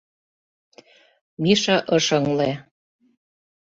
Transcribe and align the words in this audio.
—Миша 1.41 1.77
ыш 1.95 2.05
ыҥле. 2.17 2.51